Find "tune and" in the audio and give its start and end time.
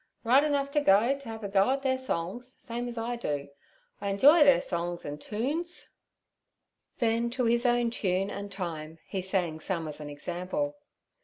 7.91-8.51